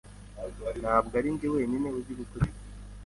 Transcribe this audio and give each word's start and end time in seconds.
Ntabwo 0.81 1.13
arinjye 1.19 1.47
wenyine 1.55 1.87
uzi 1.97 2.11
gukora 2.19 2.43
ibi. 2.49 2.59